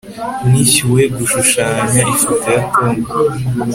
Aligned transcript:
nishyuwe 0.49 1.01
gushushanya 1.17 2.01
ifoto 2.13 2.47
ya 2.55 2.63
tom 2.73 2.93